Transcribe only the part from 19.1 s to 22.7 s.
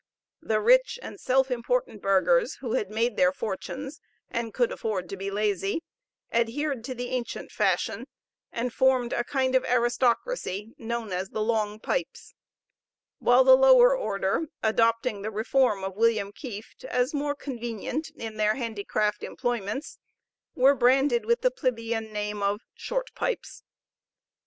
employments, were branded with the plebeian name of